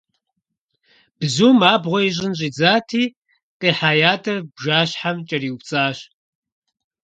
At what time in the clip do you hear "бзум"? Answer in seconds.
1.19-1.57